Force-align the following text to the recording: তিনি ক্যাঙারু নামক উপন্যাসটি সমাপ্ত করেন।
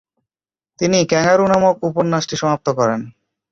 তিনি 0.79 0.99
ক্যাঙারু 1.09 1.45
নামক 1.51 1.75
উপন্যাসটি 1.89 2.35
সমাপ্ত 2.41 2.67
করেন। 2.79 3.01